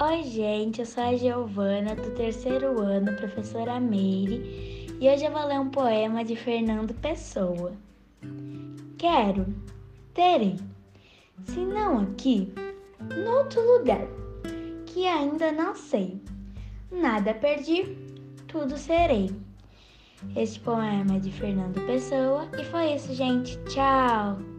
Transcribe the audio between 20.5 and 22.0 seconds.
poema é de Fernando